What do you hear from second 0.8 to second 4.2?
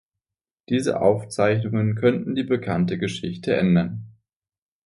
Aufzeichnungen könnten die bekannte Geschichte ändern.